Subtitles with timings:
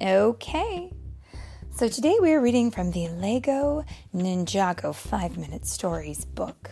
[0.00, 0.92] Okay.
[1.70, 3.82] So today we are reading from the Lego
[4.14, 6.70] Ninjago 5 Minute Stories book.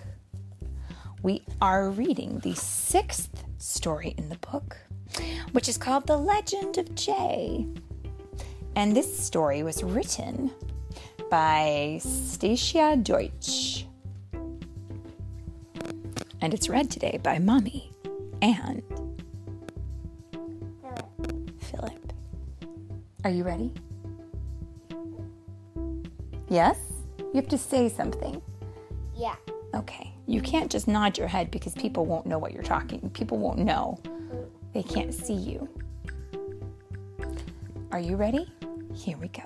[1.22, 4.76] We are reading the sixth story in the book,
[5.52, 7.66] which is called The Legend of Jay.
[8.76, 10.50] And this story was written
[11.30, 13.86] by Stacia Deutsch.
[16.42, 17.90] And it's read today by Mommy
[18.42, 18.82] and
[23.24, 23.72] Are you ready?
[26.50, 26.76] Yes?
[27.18, 28.42] You have to say something.
[29.16, 29.36] Yeah.
[29.74, 30.12] Okay.
[30.26, 33.08] You can't just nod your head because people won't know what you're talking.
[33.10, 33.98] People won't know.
[34.74, 35.66] They can't see you.
[37.92, 38.52] Are you ready?
[38.94, 39.42] Here we go.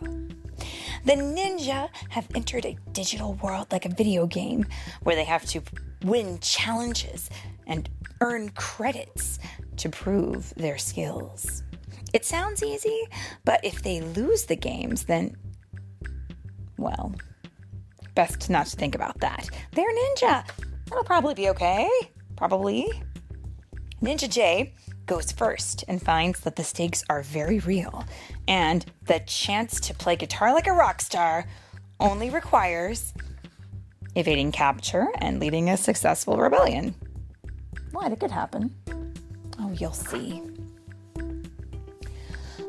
[1.04, 4.66] The ninja have entered a digital world like a video game
[5.04, 5.62] where they have to
[6.02, 7.30] win challenges
[7.68, 7.88] and
[8.20, 9.38] earn credits
[9.76, 11.62] to prove their skills.
[12.12, 13.06] It sounds easy,
[13.44, 15.36] but if they lose the games, then,
[16.76, 17.14] well,
[18.14, 19.48] best not to think about that.
[19.72, 20.44] They're ninja.
[20.86, 21.88] That'll probably be okay.
[22.36, 22.90] Probably.
[24.02, 24.74] Ninja Jay
[25.06, 28.04] goes first and finds that the stakes are very real,
[28.46, 31.46] and the chance to play guitar like a rock star
[32.00, 33.12] only requires
[34.14, 36.94] evading capture and leading a successful rebellion.
[37.92, 38.12] What?
[38.12, 38.74] It could happen.
[39.58, 40.42] Oh, you'll see.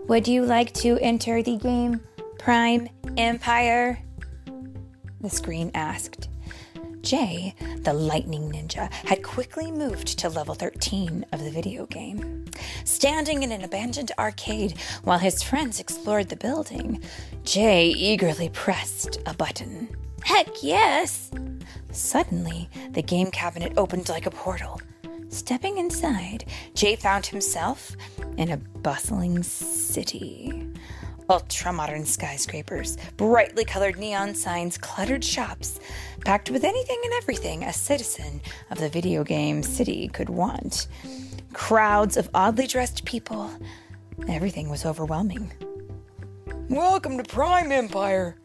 [0.09, 2.01] Would you like to enter the game,
[2.39, 3.99] Prime Empire?
[5.21, 6.29] The screen asked.
[7.01, 12.45] Jay, the lightning ninja, had quickly moved to level 13 of the video game.
[12.85, 17.03] Standing in an abandoned arcade while his friends explored the building,
[17.43, 19.95] Jay eagerly pressed a button.
[20.23, 21.29] Heck yes!
[21.91, 24.81] Suddenly, the game cabinet opened like a portal.
[25.29, 27.95] Stepping inside, Jay found himself
[28.37, 30.67] in a bustling city.
[31.29, 35.79] Ultra modern skyscrapers, brightly colored neon signs, cluttered shops,
[36.25, 38.41] packed with anything and everything a citizen
[38.71, 40.87] of the video game city could want.
[41.53, 43.51] Crowds of oddly dressed people.
[44.27, 45.53] Everything was overwhelming.
[46.69, 48.35] Welcome to Prime Empire,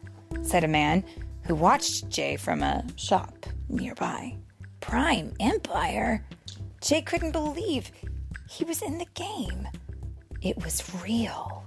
[0.43, 1.03] said a man
[1.47, 4.37] who watched Jay from a shop nearby.
[4.81, 6.23] Prime Empire?
[6.85, 7.91] Jay couldn't believe
[8.47, 9.67] he was in the game.
[10.43, 11.65] It was real.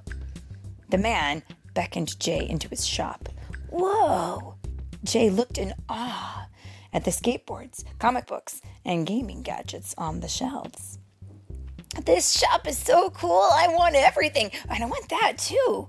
[0.90, 1.42] The man
[1.74, 3.28] beckoned Jay into his shop.
[3.68, 4.54] Whoa!
[5.02, 6.46] Jay looked in awe
[6.92, 11.00] at the skateboards, comic books, and gaming gadgets on the shelves.
[12.04, 13.48] This shop is so cool.
[13.52, 14.52] I want everything.
[14.70, 15.88] And I want that too.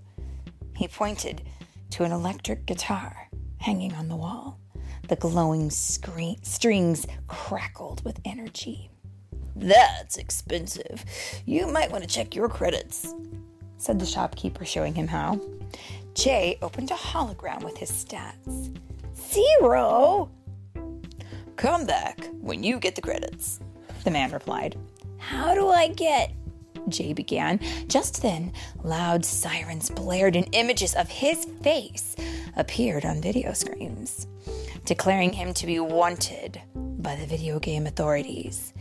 [0.75, 1.43] He pointed
[1.91, 4.59] to an electric guitar hanging on the wall.
[5.07, 8.89] The glowing strings crackled with energy.
[9.59, 11.03] That's expensive.
[11.45, 13.13] You might want to check your credits,
[13.77, 15.39] said the shopkeeper, showing him how.
[16.13, 18.75] Jay opened a hologram with his stats.
[19.15, 20.31] Zero!
[21.57, 23.59] Come back when you get the credits,
[24.05, 24.77] the man replied.
[25.17, 26.31] How do I get?
[26.87, 27.59] Jay began.
[27.87, 28.53] Just then,
[28.83, 32.15] loud sirens blared and images of his face
[32.55, 34.25] appeared on video screens,
[34.85, 38.73] declaring him to be wanted by the video game authorities.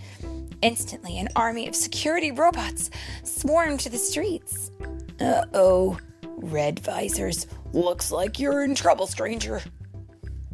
[0.63, 2.91] Instantly, an army of security robots
[3.23, 4.71] swarmed to the streets.
[5.21, 5.99] Uh oh,
[6.37, 7.47] red visors.
[7.73, 9.63] Looks like you're in trouble, stranger,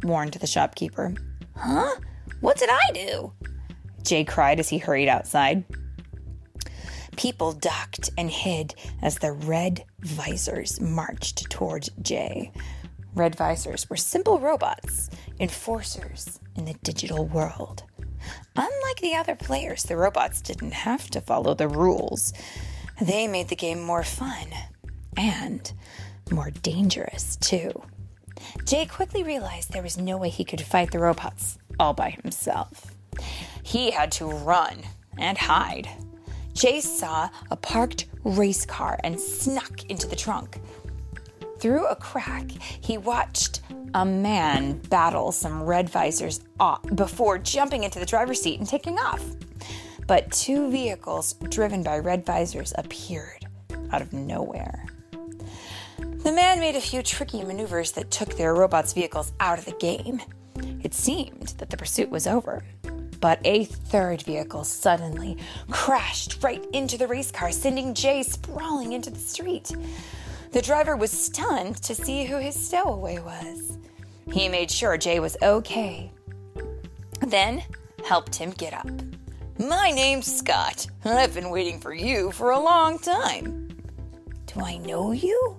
[0.03, 1.13] warned the shopkeeper.
[1.55, 1.95] Huh?
[2.41, 3.33] What did I do?
[4.03, 5.63] Jay cried as he hurried outside.
[7.15, 12.51] People ducked and hid as the red visors marched toward Jay.
[13.15, 17.83] Red visors were simple robots, enforcers in the digital world.
[18.55, 22.33] Unlike the other players, the robots didn't have to follow the rules.
[23.01, 24.47] They made the game more fun
[25.17, 25.71] and
[26.31, 27.83] more dangerous, too.
[28.65, 32.95] Jay quickly realized there was no way he could fight the robots all by himself.
[33.63, 34.83] He had to run
[35.17, 35.89] and hide.
[36.53, 40.59] Jay saw a parked race car and snuck into the trunk.
[41.59, 43.61] Through a crack, he watched
[43.93, 48.97] a man battle some red visors off before jumping into the driver's seat and taking
[48.97, 49.23] off.
[50.07, 53.47] But two vehicles driven by red visors appeared
[53.91, 54.85] out of nowhere.
[55.97, 59.73] The man made a few tricky maneuvers that took their robots' vehicles out of the
[59.73, 60.21] game.
[60.83, 62.63] It seemed that the pursuit was over,
[63.21, 65.37] but a third vehicle suddenly
[65.71, 69.71] crashed right into the race car, sending Jay sprawling into the street.
[70.55, 73.77] The driver was stunned to see who his stowaway was.
[74.31, 76.09] He made sure Jay was okay,
[77.19, 77.61] then
[78.05, 78.87] helped him get up.
[79.59, 80.87] My name's Scott.
[81.03, 83.67] I've been waiting for you for a long time.
[84.45, 85.57] Do I know you?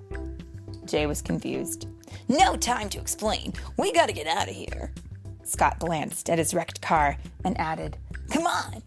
[0.86, 1.88] Jay was confused.
[2.30, 3.52] No time to explain.
[3.76, 4.94] We gotta get out of here.
[5.44, 7.98] Scott glanced at his wrecked car and added,
[8.30, 8.82] Come on.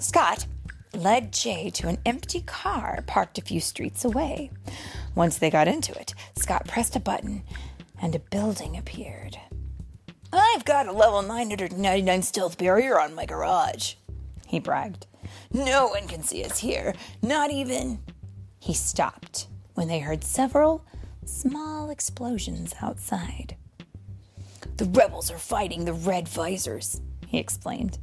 [0.00, 0.46] Scott
[0.94, 4.50] led Jay to an empty car parked a few streets away.
[5.14, 7.42] Once they got into it, Scott pressed a button
[8.00, 9.38] and a building appeared.
[10.32, 13.94] I've got a level 999 stealth barrier on my garage,
[14.46, 15.06] he bragged.
[15.52, 18.00] No one can see us here, not even.
[18.58, 20.84] He stopped when they heard several
[21.24, 23.56] small explosions outside.
[24.78, 27.98] The rebels are fighting the Red Visors, he explained.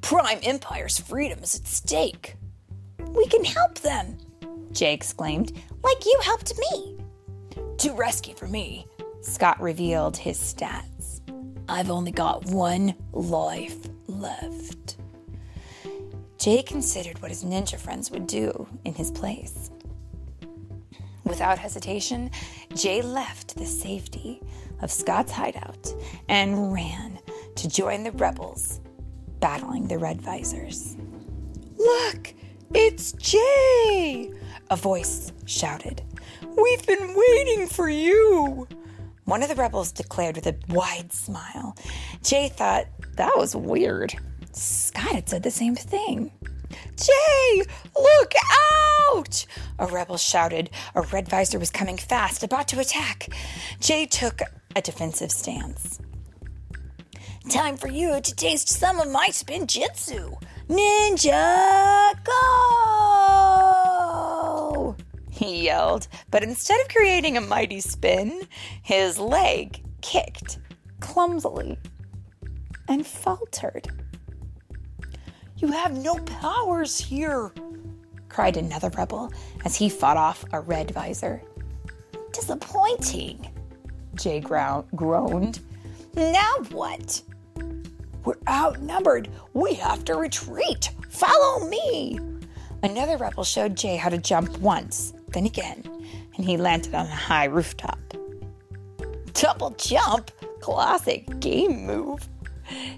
[0.00, 2.36] Prime Empire's freedom is at stake.
[2.98, 4.18] We can help them,
[4.72, 5.52] Jay exclaimed,
[5.82, 6.98] like you helped me.
[7.78, 8.86] Too risky for me,
[9.22, 11.20] Scott revealed his stats.
[11.68, 14.96] I've only got one life left.
[16.38, 19.70] Jay considered what his ninja friends would do in his place.
[21.24, 22.30] Without hesitation,
[22.74, 24.40] Jay left the safety
[24.82, 25.94] of Scott's hideout
[26.28, 27.18] and ran
[27.56, 28.80] to join the rebels
[29.38, 30.96] battling the Red Visors.
[31.76, 32.34] Look,
[32.74, 34.32] it's Jay!
[34.70, 36.02] A voice shouted.
[36.56, 38.66] We've been waiting for you!
[39.24, 41.76] One of the rebels declared with a wide smile.
[42.22, 42.86] Jay thought
[43.16, 44.14] that was weird.
[44.52, 46.32] Scott had said the same thing.
[46.96, 47.62] Jay,
[47.96, 48.32] look
[49.12, 49.46] out!
[49.78, 50.70] A rebel shouted.
[50.94, 53.28] A red visor was coming fast, about to attack.
[53.80, 54.40] Jay took
[54.76, 56.00] a defensive stance.
[57.48, 60.40] Time for you to taste some of my spinjitzu.
[60.70, 62.14] Ninjago!
[65.28, 68.42] He yelled, but instead of creating a mighty spin,
[68.82, 70.60] his leg kicked
[71.00, 71.76] clumsily
[72.88, 73.88] and faltered.
[75.56, 77.52] You have no powers here,
[78.28, 79.32] cried another rebel
[79.64, 81.42] as he fought off a red visor.
[82.32, 83.50] Disappointing,
[84.14, 85.60] Jay groaned.
[86.14, 87.22] Now what?
[88.24, 89.28] We're outnumbered.
[89.52, 90.90] We have to retreat.
[91.08, 92.18] Follow me.
[92.82, 95.82] Another rebel showed Jay how to jump once, then again,
[96.36, 97.98] and he landed on a high rooftop.
[99.34, 100.30] Double jump?
[100.60, 102.28] Classic game move.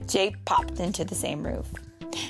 [0.06, 1.72] Jay popped into the same roof.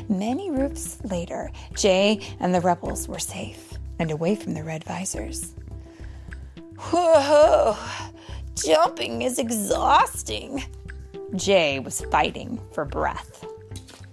[0.08, 5.54] Many roofs later, Jay and the rebels were safe and away from the red visors.
[6.78, 7.76] Whoa,
[8.54, 10.64] jumping is exhausting.
[11.36, 13.44] Jay was fighting for breath.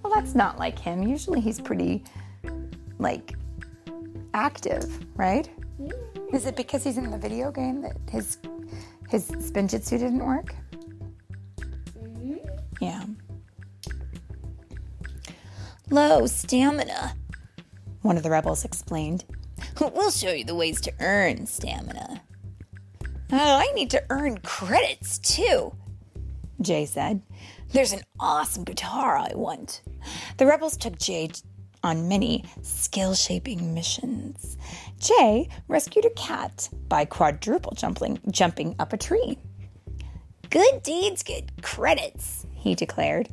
[0.04, 1.04] Well, that's not like him.
[1.04, 2.04] Usually he's pretty,
[2.98, 3.36] like,
[4.34, 5.50] active, right?
[6.34, 8.38] Is it because he's in the video game that his
[9.10, 10.54] his spinjitzu didn't work?
[11.98, 12.38] Mm-hmm.
[12.80, 13.04] Yeah.
[15.90, 17.16] Low stamina,
[18.04, 19.26] one of the rebels explained.
[19.80, 22.22] We'll show you the ways to earn stamina.
[23.32, 25.74] Oh, I need to earn credits too,
[26.62, 27.22] Jay said.
[27.72, 29.82] There's an awesome guitar I want.
[30.38, 31.30] The rebels took Jay
[31.84, 34.58] on many skill shaping missions.
[35.00, 39.38] Jay rescued a cat by quadruple jumping, jumping up a tree.
[40.50, 43.30] Good deeds get credits, he declared.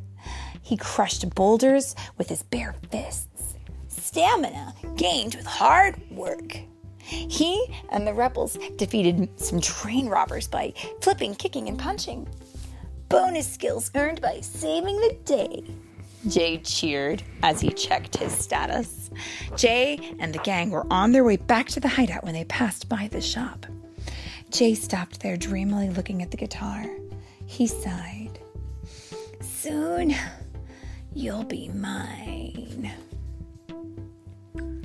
[0.61, 3.55] He crushed boulders with his bare fists.
[3.87, 6.57] Stamina gained with hard work.
[6.99, 12.27] He and the rebels defeated some train robbers by flipping, kicking, and punching.
[13.09, 15.63] Bonus skills earned by saving the day.
[16.27, 19.09] Jay cheered as he checked his status.
[19.55, 22.89] Jay and the gang were on their way back to the hideout when they passed
[22.89, 23.65] by the shop.
[24.49, 26.85] Jay stopped there dreamily looking at the guitar.
[27.45, 28.39] He sighed.
[29.41, 30.15] Soon
[31.17, 32.91] You'll be mine.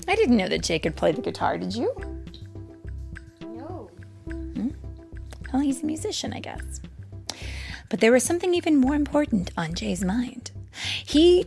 [0.08, 1.94] I didn't know that Jay could play the guitar, did you?
[3.42, 3.90] No.
[4.24, 4.70] Hmm?
[5.52, 6.80] Well, he's a musician, I guess.
[7.92, 10.50] But there was something even more important on Jay's mind.
[11.04, 11.44] He.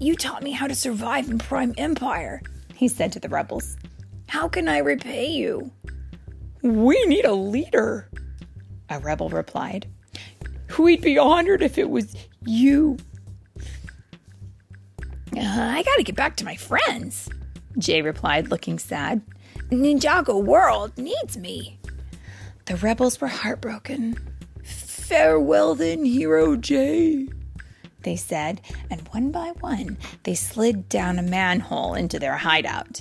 [0.00, 2.42] You taught me how to survive in Prime Empire,
[2.74, 3.76] he said to the rebels.
[4.26, 5.70] How can I repay you?
[6.62, 8.10] We need a leader,
[8.90, 9.86] a rebel replied.
[10.76, 12.12] We'd be honored if it was
[12.44, 12.96] you.
[15.36, 17.28] Uh, I gotta get back to my friends,
[17.78, 19.22] Jay replied, looking sad.
[19.70, 21.78] Ninjago World needs me.
[22.64, 24.16] The rebels were heartbroken.
[25.08, 27.28] Farewell then, Hero Jay,
[28.02, 28.60] they said,
[28.90, 33.00] and one by one they slid down a manhole into their hideout.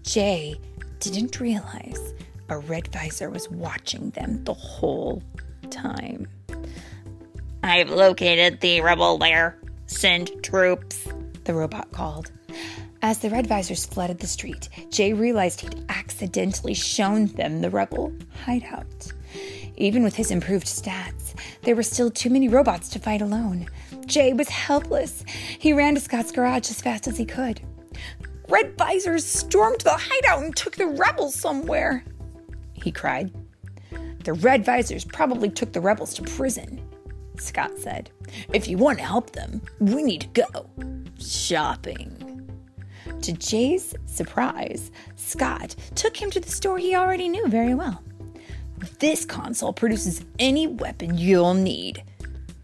[0.00, 0.58] Jay
[1.00, 2.14] didn't realize
[2.48, 5.22] a red visor was watching them the whole
[5.68, 6.26] time.
[7.62, 9.60] I've located the rebel lair.
[9.84, 11.06] Send troops
[11.44, 12.32] the robot called.
[13.02, 18.14] As the red visors flooded the street, Jay realized he'd accidentally shown them the rebel
[18.46, 19.12] hideout.
[19.76, 23.66] Even with his improved stats, there were still too many robots to fight alone.
[24.06, 25.24] Jay was helpless.
[25.58, 27.60] He ran to Scott's garage as fast as he could.
[28.48, 32.04] Red visors stormed the hideout and took the rebels somewhere,
[32.72, 33.32] he cried.
[34.24, 36.80] The red visors probably took the rebels to prison,
[37.38, 38.10] Scott said.
[38.52, 40.70] If you want to help them, we need to go
[41.18, 42.20] shopping.
[43.22, 48.02] To Jay's surprise, Scott took him to the store he already knew very well.
[48.98, 52.02] This console produces any weapon you'll need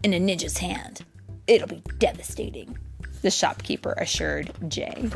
[0.03, 1.01] in a ninja's hand.
[1.47, 2.77] It'll be devastating,
[3.21, 5.09] the shopkeeper assured Jay.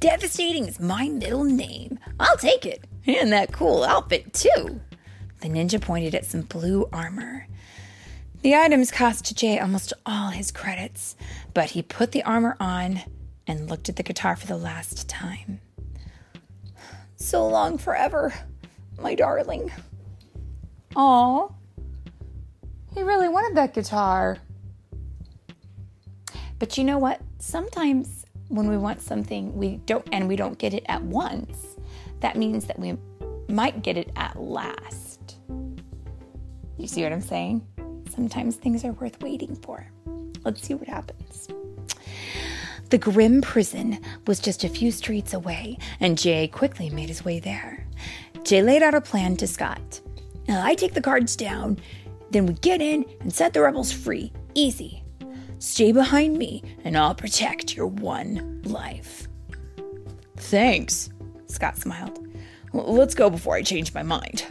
[0.00, 1.98] Devastating is my middle name.
[2.18, 2.84] I'll take it.
[3.06, 4.80] And that cool outfit, too.
[5.40, 7.46] The ninja pointed at some blue armor.
[8.42, 11.16] The items cost Jay almost all his credits,
[11.52, 13.02] but he put the armor on
[13.46, 15.60] and looked at the guitar for the last time.
[17.16, 18.32] So long forever,
[19.00, 19.70] my darling.
[20.96, 21.48] Aw.
[22.94, 24.38] He really wanted that guitar.
[26.58, 27.20] But you know what?
[27.38, 31.76] Sometimes when we want something we don't and we don't get it at once,
[32.20, 32.96] that means that we
[33.48, 35.36] might get it at last.
[36.76, 37.66] You see what I'm saying?
[38.14, 39.86] Sometimes things are worth waiting for.
[40.44, 41.48] Let's see what happens.
[42.90, 47.38] The grim prison was just a few streets away, and Jay quickly made his way
[47.38, 47.79] there.
[48.50, 50.00] Jay laid out a plan to Scott.
[50.48, 51.78] Now, I take the cards down,
[52.32, 54.32] then we get in and set the rebels free.
[54.54, 55.04] Easy.
[55.60, 59.28] Stay behind me, and I'll protect your one life.
[60.36, 61.10] Thanks,
[61.46, 62.26] Scott smiled.
[62.72, 64.44] Let's go before I change my mind.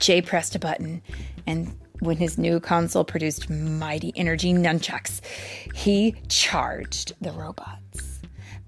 [0.00, 1.02] Jay pressed a button,
[1.46, 5.20] and when his new console produced mighty energy nunchucks,
[5.76, 8.09] he charged the robots.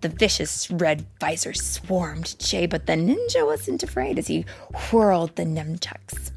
[0.03, 4.45] The vicious red visor swarmed Jay, but the ninja wasn't afraid as he
[4.91, 6.33] whirled the nunchucks.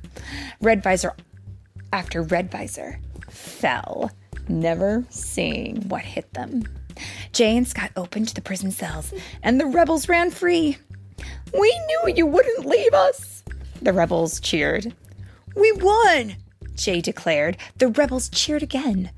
[0.61, 1.13] Red visor
[1.91, 4.11] after red visor fell,
[4.47, 6.63] never seeing what hit them.
[7.33, 10.77] Jay and Scott opened the prison cells, and the rebels ran free.
[11.57, 13.43] We knew you wouldn't leave us,
[13.81, 14.93] the rebels cheered.
[15.55, 16.35] We won,
[16.75, 17.57] Jay declared.
[17.77, 19.11] The rebels cheered again.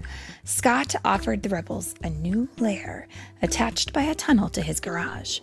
[0.43, 3.07] Scott offered the rebels a new lair
[3.41, 5.39] attached by a tunnel to his garage.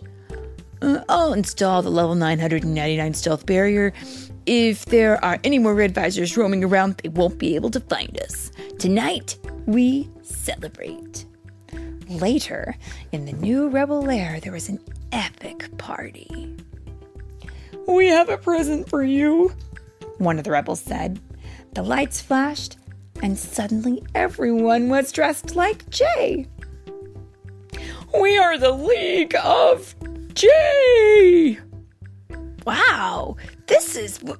[0.81, 3.93] Uh, I'll install the level 999 stealth barrier.
[4.45, 8.19] If there are any more red visors roaming around, they won't be able to find
[8.21, 8.51] us.
[8.77, 11.25] Tonight, we celebrate.
[12.07, 12.75] Later,
[13.11, 14.79] in the new rebel lair, there was an
[15.11, 16.55] epic party.
[17.87, 19.51] We have a present for you,
[20.17, 21.19] one of the rebels said.
[21.75, 22.77] The lights flashed,
[23.21, 26.47] and suddenly everyone was dressed like Jay.
[28.19, 29.93] We are the League of
[30.33, 31.59] Jay!
[32.65, 33.35] Wow,
[33.67, 34.39] this is w-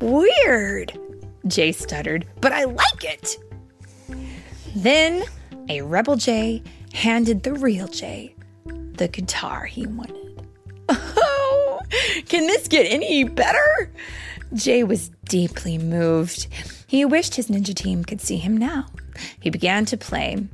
[0.00, 0.98] weird,
[1.46, 3.38] Jay stuttered, but I like it.
[4.76, 5.24] Then
[5.70, 8.34] a rebel Jay handed the real Jay
[8.98, 10.16] the guitar he wanted.
[11.20, 11.80] Oh,
[12.26, 13.90] can this get any better?
[14.54, 16.46] Jay was deeply moved.
[16.86, 18.86] He wished his ninja team could see him now.
[19.40, 20.46] He began to play,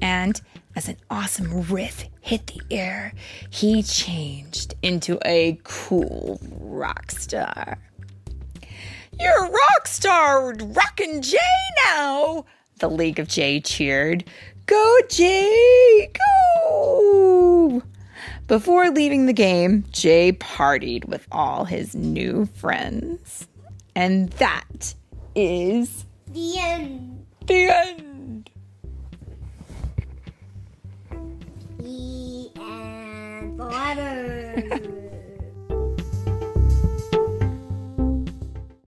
[0.00, 0.40] and
[0.74, 3.12] as an awesome riff hit the air,
[3.50, 7.78] he changed into a cool rock star.
[9.20, 11.38] You're a rock star, rockin' Jay
[11.84, 12.46] now!
[12.78, 14.24] The League of Jay cheered.
[14.66, 16.10] Go, Jay!
[16.14, 17.82] Go!
[18.48, 23.46] Before leaving the game, Jay partied with all his new friends.
[23.94, 24.94] And that
[25.34, 27.26] is The end.
[27.46, 28.50] the end.
[31.78, 33.56] The end.
[33.58, 34.98] Forever.